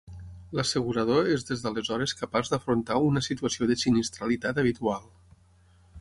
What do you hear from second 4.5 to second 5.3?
habitual.